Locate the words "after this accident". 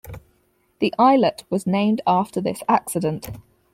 2.07-3.29